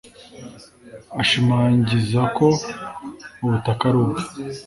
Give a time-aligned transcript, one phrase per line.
[1.21, 2.47] Ashimangiza ko
[3.45, 4.21] ubutaka ari ubwe